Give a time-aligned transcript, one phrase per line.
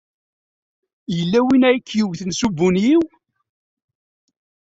[1.17, 3.03] Yella win ay k-iwten s ubunyiw?